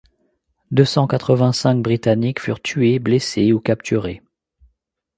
Deux 0.71 0.83
cent 0.85 1.05
quatre-vingt-cinq 1.05 1.79
Britanniques 1.79 2.39
furent 2.39 2.59
tués, 2.63 2.97
blessés 2.97 3.53
ou 3.53 3.59
capturés. 3.59 4.23